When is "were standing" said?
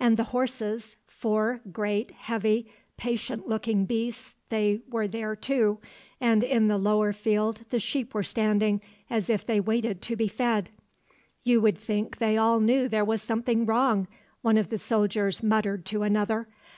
8.14-8.80